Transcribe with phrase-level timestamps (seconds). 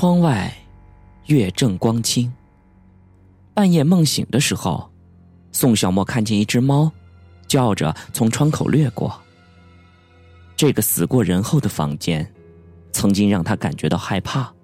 [0.00, 0.56] 窗外，
[1.26, 2.32] 月正光清。
[3.52, 4.88] 半夜梦醒的时候，
[5.50, 6.88] 宋小沫看见一只猫，
[7.48, 9.20] 叫着从窗口掠过。
[10.54, 12.24] 这个死过人后的房间，
[12.92, 14.54] 曾经让他感觉到害怕。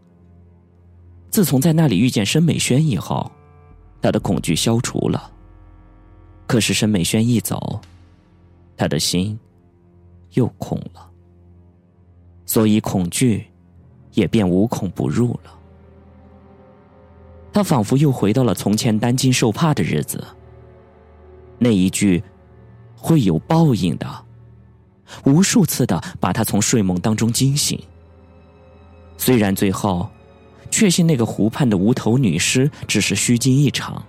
[1.30, 3.28] 自从在那里遇见申美轩以后，
[4.00, 5.32] 他的恐惧消除了。
[6.46, 7.80] 可是申美轩一走，
[8.76, 9.36] 他的心
[10.34, 11.10] 又空了，
[12.46, 13.44] 所以恐惧
[14.14, 15.58] 也便无孔不入了。
[17.52, 20.24] 他仿佛又回到了从前担惊受怕的日子。
[21.56, 22.20] 那一句
[22.96, 24.24] “会有报应的”，
[25.24, 27.80] 无数次的把他从睡梦当中惊醒。
[29.16, 30.08] 虽然最后
[30.70, 34.04] 确信那个湖畔的无头女尸只是虚惊一场，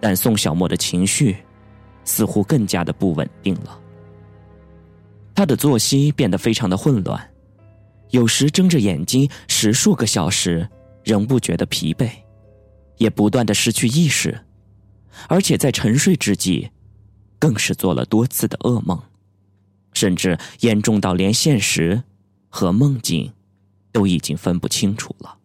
[0.00, 1.36] 但宋小沫的情绪
[2.04, 3.80] 似乎更加的不稳定了。
[5.34, 7.20] 他的作息变得非常的混乱，
[8.10, 10.68] 有时睁着眼睛十数个小时，
[11.02, 12.10] 仍不觉得疲惫。
[12.98, 14.40] 也不断的失去意识，
[15.28, 16.70] 而且在沉睡之际，
[17.40, 19.02] 更是做了多次的噩梦，
[19.92, 22.04] 甚至严重到连现实
[22.48, 23.32] 和梦境
[23.90, 25.38] 都已经分不清楚了。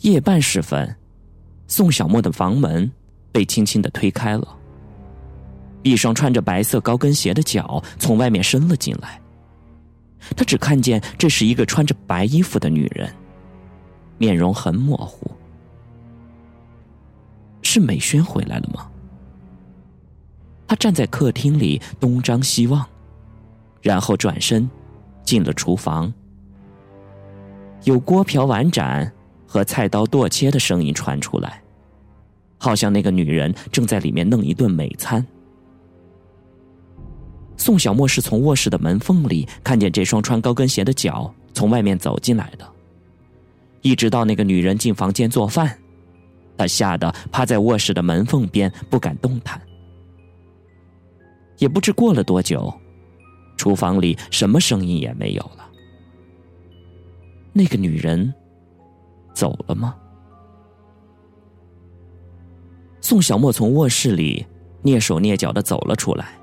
[0.00, 0.96] 夜半时分，
[1.68, 2.90] 宋小沫的房门
[3.30, 4.57] 被轻轻的推开了，
[5.82, 9.20] 一双穿着白色高跟鞋的脚从外面伸了进来。
[10.36, 13.12] 他只看见这是一个穿着白衣服的女人。
[14.18, 15.30] 面容很模糊，
[17.62, 18.90] 是美萱回来了吗？
[20.66, 22.84] 他站在客厅里东张西望，
[23.80, 24.68] 然后转身
[25.22, 26.12] 进了厨房。
[27.84, 29.10] 有锅瓢碗盏
[29.46, 31.62] 和菜刀剁切的声音传出来，
[32.58, 35.24] 好像那个女人正在里面弄一顿美餐。
[37.58, 42.66] 宋小沫是从卧室的门缝里看见这双穿高跟鞋的脚从外面走进来的。
[43.82, 45.76] 一直到那个女人进房间做饭，
[46.56, 49.60] 他吓得趴在卧室的门缝边不敢动弹。
[51.58, 52.72] 也不知过了多久，
[53.56, 55.68] 厨房里什么声音也没有了。
[57.52, 58.32] 那个女人
[59.34, 59.96] 走了吗？
[63.00, 64.46] 宋小沫从卧室里
[64.84, 66.37] 蹑手蹑脚的走了出来，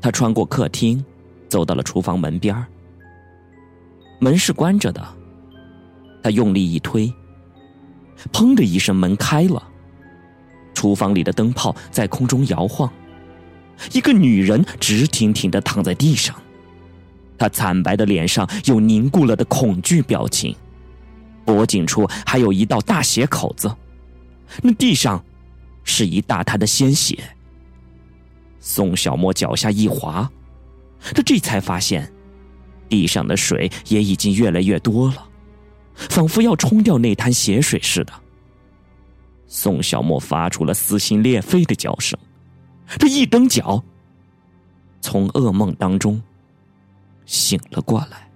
[0.00, 1.04] 他穿过客厅，
[1.48, 2.66] 走到了厨房门边
[4.18, 5.16] 门是关着的。
[6.22, 7.12] 他用力一推，
[8.32, 9.62] 砰的一声，门开了。
[10.74, 12.90] 厨房里的灯泡在空中摇晃，
[13.92, 16.34] 一个女人直挺挺的躺在地上，
[17.38, 20.54] 她惨白的脸上有凝固了的恐惧表情，
[21.44, 23.74] 脖颈处还有一道大血口子，
[24.62, 25.22] 那地上
[25.84, 27.18] 是一大滩的鲜血。
[28.60, 30.30] 宋小沫脚下一滑，
[31.00, 32.12] 他这才发现，
[32.88, 35.26] 地上的水也已经越来越多了。
[35.94, 38.12] 仿佛要冲掉那滩血水似的，
[39.46, 42.18] 宋小沫发出了撕心裂肺的叫声。
[42.98, 43.82] 这一蹬脚，
[45.00, 46.22] 从噩梦当中
[47.26, 48.30] 醒了过来。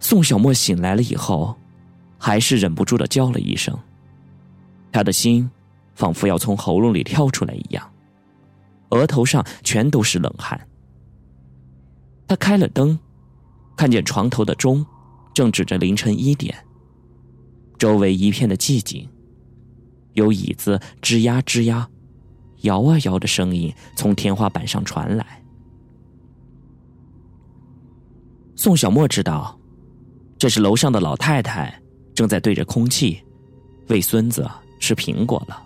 [0.00, 1.56] 宋小沫醒来了以后，
[2.16, 3.78] 还是忍不住的叫了一声，
[4.92, 5.50] 他的心
[5.96, 7.92] 仿佛要从喉咙里跳出来一样，
[8.90, 10.68] 额头上全都是冷汗。
[12.28, 12.96] 他开了灯。
[13.76, 14.86] 看见床头的钟，
[15.34, 16.56] 正指着凌晨一点。
[17.78, 19.06] 周围一片的寂静，
[20.14, 21.86] 有椅子吱呀吱呀，
[22.62, 25.44] 摇啊摇的声音从天花板上传来。
[28.54, 29.60] 宋小沫知道，
[30.38, 31.78] 这是楼上的老太太
[32.14, 33.22] 正在对着空气
[33.88, 35.65] 喂孙子吃苹果了。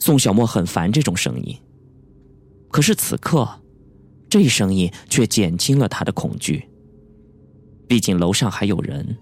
[0.00, 1.56] 宋小沫很烦这种声音，
[2.70, 3.48] 可是此刻。
[4.28, 6.64] 这声音却减轻了他的恐惧。
[7.88, 9.18] 毕竟楼上还有人，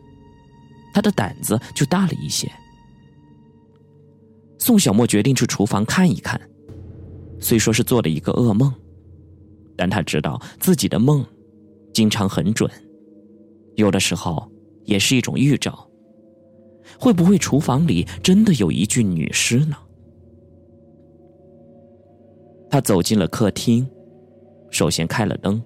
[0.92, 2.46] 他的胆子就大了一些。
[4.58, 6.38] 宋小沫决定去厨房看一看。
[7.40, 8.70] 虽说是做了一个噩梦，
[9.78, 11.24] 但他知道自己的梦
[11.94, 12.70] 经常很准，
[13.76, 14.46] 有的时候
[14.84, 15.88] 也是一种预兆。
[17.00, 19.76] 会不会厨房里真的有一具女尸呢？
[22.70, 23.88] 他走进了客厅。
[24.70, 25.62] 首先开了灯，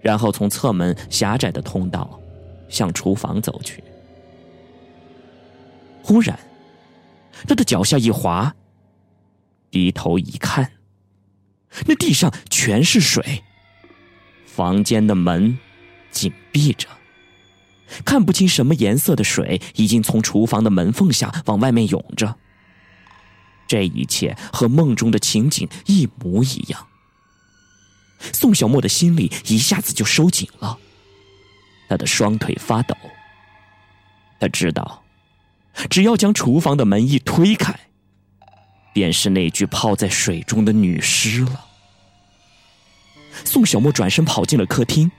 [0.00, 2.20] 然后从侧门狭窄的通道
[2.68, 3.82] 向厨房走去。
[6.00, 6.38] 忽然，
[7.48, 8.54] 他的脚下一滑，
[9.70, 10.70] 低头一看，
[11.86, 13.42] 那地上全是水。
[14.46, 15.58] 房间的门
[16.10, 16.86] 紧闭着，
[18.04, 22.36] 看不清什么颜色的水已经从厨房的门缝下往外面涌着。
[23.72, 26.86] 这一切和梦中的情景一模一样。
[28.30, 30.78] 宋小沫的心里一下子就收紧了，
[31.88, 32.94] 他的双腿发抖。
[34.38, 35.02] 他知道，
[35.88, 37.74] 只要将厨房的门一推开，
[38.92, 41.64] 便是那具泡在水中的女尸了。
[43.42, 45.10] 宋小沫转身跑进了客厅。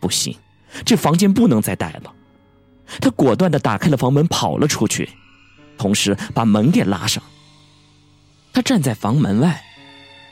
[0.00, 0.36] 不行，
[0.84, 2.12] 这房间不能再待了。
[3.00, 5.08] 他果断的打开了房门，跑了出去，
[5.78, 7.22] 同时把门给拉上。
[8.56, 9.62] 他站在房门外，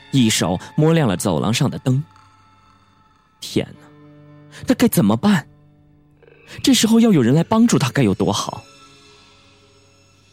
[0.09, 2.03] 一手摸亮了走廊上的灯。
[3.39, 5.47] 天哪，他该怎么办？
[6.63, 8.63] 这时候要有人来帮助他，该有多好！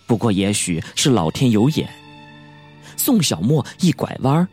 [0.07, 1.87] 不过也许是老天有眼，
[2.97, 4.49] 宋小沫一拐弯，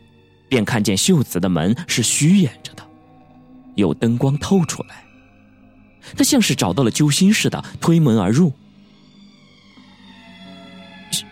[0.46, 2.86] 便看见秀子的门是虚掩着的，
[3.74, 5.02] 有灯光透出来。
[6.14, 8.52] 他像是找到了救星似的，推门而入。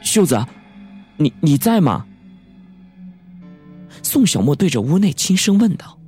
[0.03, 0.43] 秀子，
[1.19, 2.07] 你你在吗？
[4.03, 5.99] 宋小沫对着屋内轻声问道。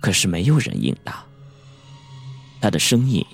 [0.00, 1.22] 可是没有人应答。
[2.60, 3.24] 他的声音，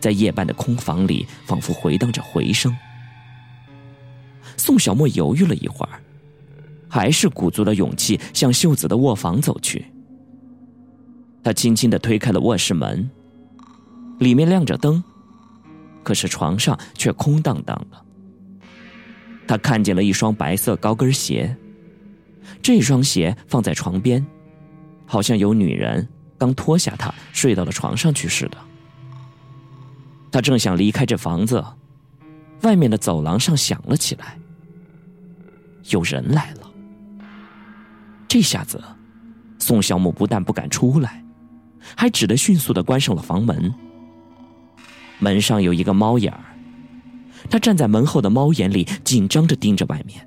[0.00, 2.76] 在夜半的空房里仿佛回荡着回声。
[4.56, 6.00] 宋小沫犹豫了一会儿，
[6.88, 9.86] 还是鼓足了勇气向秀子的卧房走去。
[11.44, 13.08] 他轻轻的推开了卧室门，
[14.18, 15.02] 里面亮着灯，
[16.02, 18.05] 可是床上却空荡荡的。
[19.46, 21.56] 他看见了一双白色高跟鞋，
[22.62, 24.24] 这双鞋放在床边，
[25.06, 26.06] 好像有女人
[26.36, 28.58] 刚脱下它睡到了床上去似的。
[30.32, 31.64] 他正想离开这房子，
[32.62, 34.38] 外面的走廊上响了起来，
[35.90, 36.70] 有人来了。
[38.26, 38.82] 这下子，
[39.58, 41.22] 宋小木不但不敢出来。
[41.94, 43.72] 还只得迅速的关上了房门。
[45.20, 46.40] 门上有一个猫眼儿，
[47.50, 50.26] 他站在门后的猫眼里，紧张着盯着外面。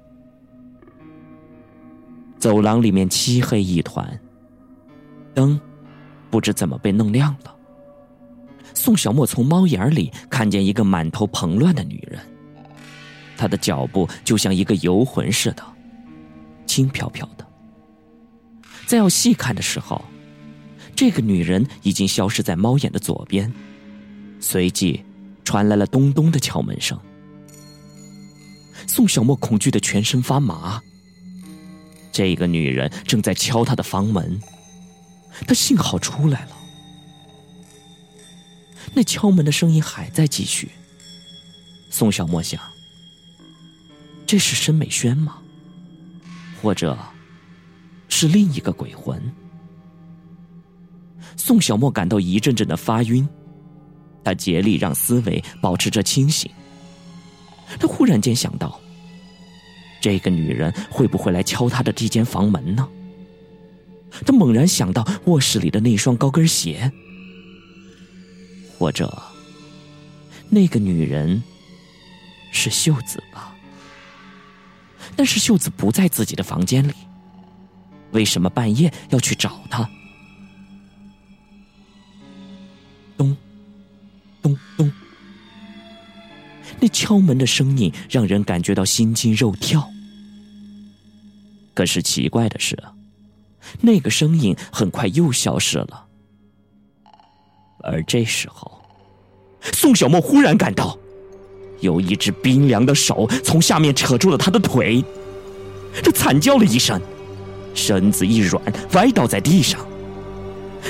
[2.37, 4.19] 走廊里面漆黑一团，
[5.33, 5.59] 灯
[6.29, 7.55] 不知怎么被弄亮了。
[8.73, 12.19] 宋小沫从猫眼里看见一个满头蓬乱的女人，
[13.37, 15.63] 她的脚步就像一个游魂似的，
[16.65, 17.45] 轻飘飘的。
[18.85, 20.03] 再要细看的时候。
[20.95, 23.49] 这个女人已经消失在猫眼的左边，
[24.41, 25.01] 随即
[25.49, 26.95] 传来了咚咚的敲门声。
[28.85, 30.79] 宋小沫恐惧的全身发麻。
[32.11, 34.39] 这个女人正在敲他的房门，
[35.47, 36.51] 他幸好出来了。
[38.93, 40.69] 那敲门的声音还在继续。
[41.89, 42.61] 宋小沫想：
[44.27, 45.37] 这是申美轩吗？
[46.61, 46.95] 或者
[48.07, 49.19] 是另一个鬼魂？
[51.35, 53.27] 宋小沫感到一阵阵的发晕，
[54.23, 56.49] 他竭力让思维保持着清醒。
[57.79, 58.79] 他忽然间想到，
[60.01, 62.87] 这个女人会不会来敲他的这间房门呢？
[64.25, 66.91] 他猛然想到卧室里的那双高跟鞋，
[68.77, 69.21] 或者
[70.49, 71.43] 那个女人
[72.51, 73.55] 是秀子吧？
[75.15, 76.93] 但是秀子不在自己的房间里，
[78.11, 79.87] 为什么半夜要去找她？
[83.15, 83.37] 咚，
[84.41, 84.91] 咚咚！
[86.79, 89.89] 那敲门的声音让人感觉到心惊肉跳。
[91.73, 92.77] 可是奇怪的是，
[93.81, 96.05] 那个声音很快又消失了。
[97.83, 98.81] 而这时候，
[99.73, 100.97] 宋小沫忽然感到，
[101.79, 105.03] 有一只冰凉的手从下面扯住了他的腿，
[106.03, 107.01] 他惨叫了一声，
[107.73, 108.61] 身子一软，
[108.93, 109.85] 歪倒在地上。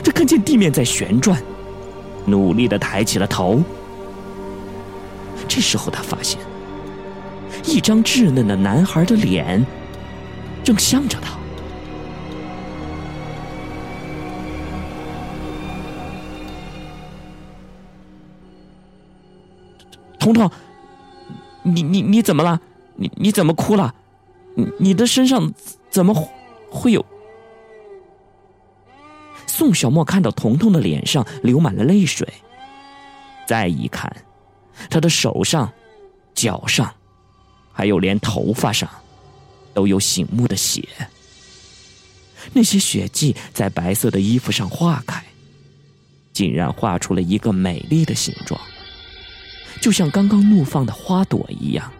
[0.04, 1.42] 他看见地面在旋转。
[2.26, 3.62] 努力的抬起了头，
[5.48, 6.40] 这时候他发现，
[7.66, 9.66] 一张稚嫩的男孩的脸
[10.64, 11.38] 正向着他。
[20.20, 20.52] 彤彤，
[21.64, 22.60] 你你你怎么了？
[22.96, 23.96] 你你怎么哭了？
[24.56, 25.52] 你你的身上
[25.90, 26.14] 怎么
[26.70, 27.04] 会有？
[29.60, 32.26] 宋小沫看到彤彤的脸上流满了泪水，
[33.46, 34.10] 再一看，
[34.90, 35.70] 他的手上、
[36.34, 36.90] 脚上，
[37.74, 38.90] 还有连头发上，
[39.74, 40.88] 都有醒目的血。
[42.54, 45.22] 那些血迹在白色的衣服上化开，
[46.32, 48.58] 竟然画出了一个美丽的形状，
[49.82, 51.92] 就像刚刚怒放的花朵一样。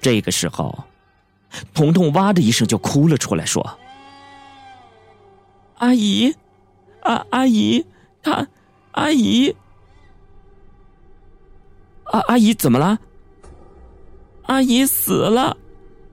[0.00, 0.82] 这个时候，
[1.72, 3.78] 彤彤哇的一声就哭了出来，说。
[5.80, 6.34] 阿姨，
[7.00, 7.86] 阿阿姨，
[8.22, 8.46] 她，
[8.92, 9.56] 阿姨，
[12.04, 12.98] 阿阿姨怎么了？
[14.42, 15.56] 阿姨死了，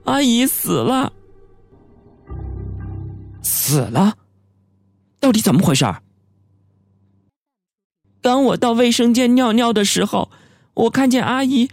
[0.04, 1.12] 阿姨死了，
[3.42, 4.16] 死了，
[5.20, 6.02] 到底怎么回事儿？
[8.22, 10.30] 当我到卫生间尿尿的时候，
[10.72, 11.68] 我看见阿姨，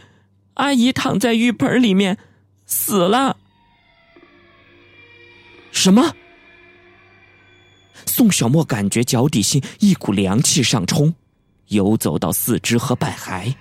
[0.55, 2.17] 阿姨躺在浴盆里面，
[2.65, 3.37] 死了。
[5.71, 6.13] 什么？
[8.05, 11.13] 宋小沫感觉脚底心一股凉气上冲，
[11.67, 13.53] 游走到四肢和百骸。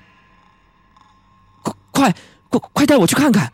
[1.63, 2.15] 快快
[2.51, 3.53] 快快带我去看看！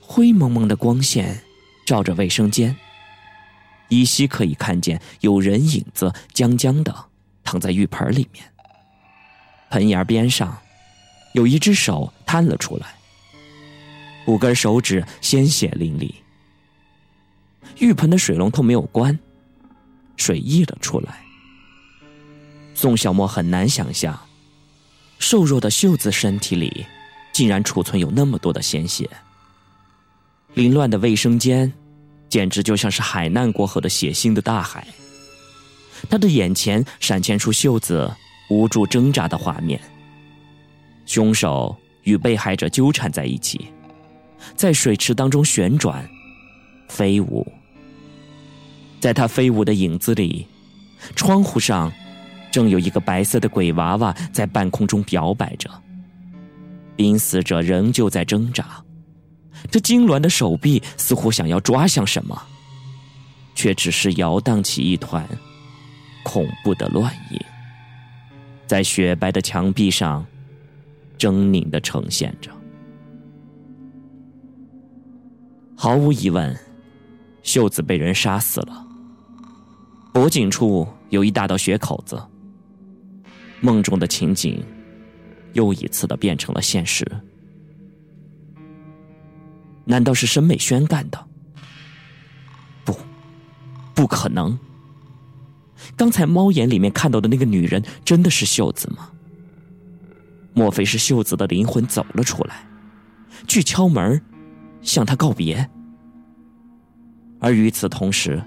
[0.00, 1.40] 灰蒙蒙的光线
[1.86, 2.76] 照着卫生间，
[3.88, 6.94] 依稀可以看见有人影子僵僵的
[7.44, 8.44] 躺在浴盆里面。
[9.70, 10.56] 盆沿边上
[11.32, 12.94] 有一只手探了出来，
[14.26, 16.12] 五根手指鲜血淋漓。
[17.78, 19.18] 浴盆的水龙头没有关，
[20.16, 21.24] 水溢了出来。
[22.74, 24.18] 宋小沫很难想象，
[25.18, 26.86] 瘦弱的秀子身体里
[27.32, 29.08] 竟然储存有那么多的鲜血。
[30.54, 31.72] 凌乱的卫生间，
[32.28, 34.86] 简直就像是海难过后的血腥的大海。
[36.08, 38.10] 他的眼前闪现出秀子
[38.48, 39.80] 无助挣扎的画面，
[41.04, 43.68] 凶手与被害者纠缠在一起，
[44.56, 46.08] 在水池当中旋转、
[46.90, 47.46] 飞舞。
[49.00, 50.46] 在他飞舞的影子里，
[51.16, 51.90] 窗户上
[52.50, 55.70] 正有一个白色的鬼娃娃在半空中摇摆着。
[56.96, 58.84] 濒死者仍旧在挣扎。
[59.70, 62.42] 这痉挛的手臂似乎想要抓向什么，
[63.54, 65.26] 却只是摇荡起一团
[66.22, 67.40] 恐怖的乱影，
[68.66, 70.26] 在雪白的墙壁上
[71.18, 72.50] 狰狞的呈现着。
[75.76, 76.54] 毫无疑问，
[77.50, 78.86] 秀子被人杀死了。
[80.12, 82.16] 脖颈处有一大道血口子。
[83.60, 84.64] 梦中的情景，
[85.54, 87.04] 又一次的变成了现实。
[89.84, 91.26] 难道是申美轩干的？
[92.84, 92.96] 不，
[93.96, 94.56] 不可能。
[95.96, 99.10] 刚才猫眼里面看到的那个女人，真的是秀子吗？
[100.54, 102.64] 莫非是秀子的灵魂走了出来，
[103.48, 104.22] 去敲门，
[104.82, 105.68] 向他告别？
[107.40, 108.42] 而与此同时，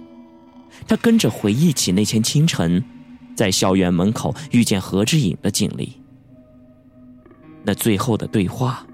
[0.87, 2.83] 他跟着回忆起那天清晨，
[3.35, 5.99] 在校园门口遇见何志颖的经历。
[7.63, 8.85] 那最后的对话。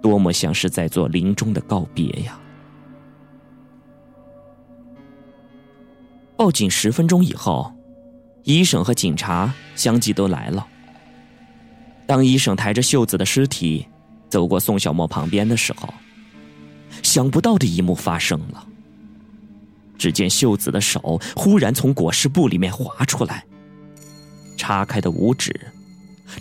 [0.00, 2.38] 多么像是在做临终的告别呀！
[6.36, 7.74] 报警十分钟以后，
[8.44, 10.64] 医生和警察相继都来了。
[12.06, 13.88] 当医生抬着秀子的尸体
[14.28, 15.92] 走过宋小沫旁边的时候，
[17.02, 18.67] 想不到的一幕发生了。
[19.98, 23.44] 只见秀子的手忽然从裹尸布里面滑出来，
[24.56, 25.52] 叉开的五指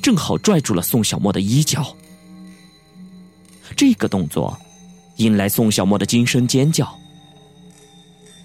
[0.02, 1.96] 正好拽住了宋小沫的衣角。
[3.76, 4.58] 这个动作
[5.18, 6.88] 引来宋小沫的惊声尖叫。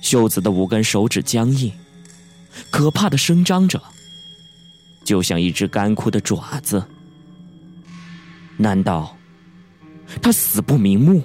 [0.00, 1.73] 秀子的五根手指僵硬，
[2.71, 3.81] 可怕的伸张着，
[5.04, 6.85] 就像一只干枯的爪子。
[8.57, 9.16] 难道
[10.21, 11.23] 他死不瞑目？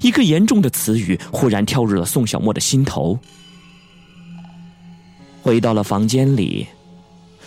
[0.00, 3.18] 一个严重的词语忽然跳入了宋小沫的心头。
[5.42, 6.66] 回到了房间里，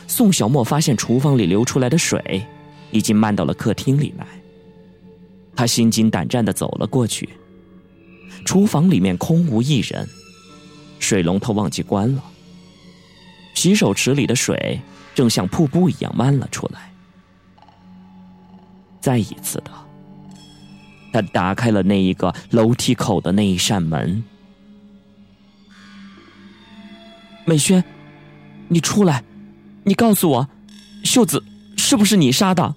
[0.07, 2.45] 宋小沫发现厨房里流出来的水
[2.91, 4.25] 已经漫到了客厅里来。
[5.55, 7.29] 他心惊胆战的走了过去。
[8.43, 10.07] 厨房里面空无一人，
[10.99, 12.23] 水龙头忘记关了。
[13.53, 14.79] 洗手池里的水
[15.15, 16.91] 正像瀑布一样漫了出来。
[18.99, 19.71] 再一次的，
[21.15, 24.21] 他打开了那一个楼梯口的那一扇门。
[27.45, 27.81] 美轩，
[28.67, 29.23] 你出来，
[29.85, 30.49] 你告诉我，
[31.05, 31.41] 秀子
[31.77, 32.75] 是不是你杀的？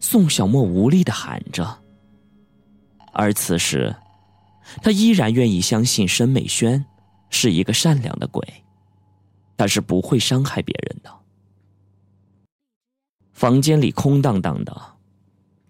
[0.00, 1.78] 宋小沫无力的喊着，
[3.12, 3.94] 而此时，
[4.82, 6.84] 他依然愿意相信申美轩
[7.30, 8.42] 是一个善良的鬼，
[9.56, 11.14] 他是不会伤害别人的。
[13.32, 14.93] 房间里空荡荡的，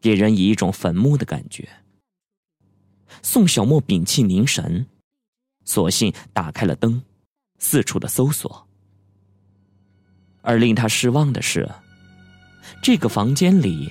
[0.04, 1.66] 给人以一种坟墓的感觉。
[3.22, 4.84] 宋小沫屏气凝神，
[5.64, 7.00] 索性打开了灯，
[7.58, 8.68] 四处的搜索。
[10.42, 11.66] 而令他失望的是，
[12.82, 13.90] 这个房间里。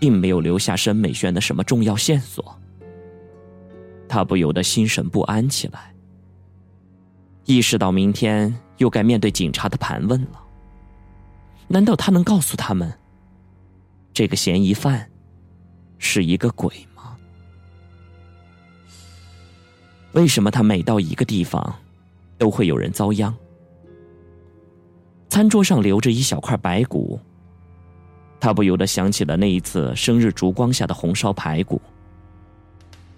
[0.00, 2.56] 并没有留下申美轩的什么重要线索，
[4.08, 5.92] 他不由得心神不安起来，
[7.46, 10.40] 意识到明天又该面对警察的盘问了。
[11.66, 12.96] 难道他能告诉他们，
[14.14, 15.10] 这个嫌疑犯
[15.98, 17.16] 是一个鬼吗？
[20.12, 21.74] 为什么他每到一个地方，
[22.38, 23.34] 都会有人遭殃？
[25.28, 27.20] 餐桌上留着一小块白骨。
[28.40, 31.80] 他不由得想起了那一次生日烛光下的红烧排骨。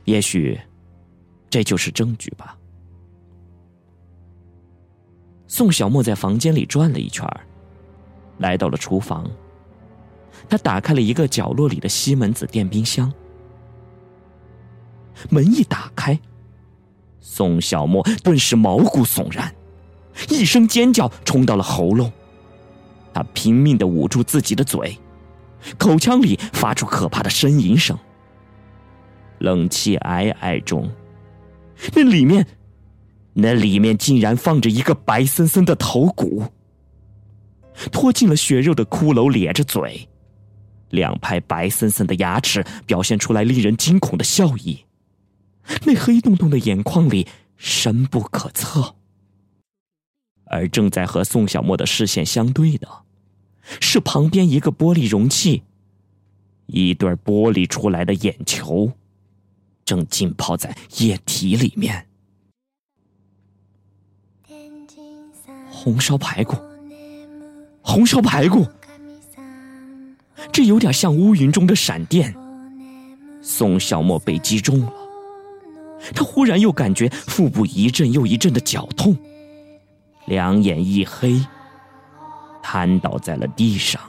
[0.05, 0.59] 也许，
[1.49, 2.57] 这就是证据吧。
[5.47, 7.25] 宋小沫在房间里转了一圈
[8.39, 9.31] 来到了厨房。
[10.49, 13.13] 他打开了一个角落里的西门子电冰箱，
[15.29, 16.19] 门一打开，
[17.21, 19.55] 宋小沫顿时毛骨悚然，
[20.29, 22.11] 一声尖叫冲到了喉咙。
[23.13, 24.97] 他拼命的捂住自己的嘴，
[25.79, 27.99] 口腔里发出可怕的呻吟声。
[29.39, 30.91] 冷气皑皑中，
[31.95, 32.47] 那里面，
[33.33, 36.45] 那里面竟然放着一个白森森的头骨，
[37.91, 40.07] 脱尽了血肉的骷髅咧着嘴，
[40.91, 44.85] 两排白森森的牙齿表现出来令人惊恐的笑意，
[45.85, 48.95] 那黑洞洞的眼眶里深不可测。
[50.45, 52.89] 而正在和宋小沫的视线相对的，
[53.81, 55.63] 是旁边一个玻璃容器，
[56.67, 58.93] 一对玻璃出来的眼球。
[59.85, 62.07] 正浸泡在液体里面。
[65.69, 66.57] 红烧排骨，
[67.83, 68.65] 红烧排骨，
[70.53, 72.35] 这有点像乌云中的闪电。
[73.43, 74.93] 宋小沫被击中了，
[76.15, 79.17] 他忽然又感觉腹部一阵又一阵的绞痛，
[80.27, 81.41] 两眼一黑，
[82.63, 84.01] 瘫倒在了地上。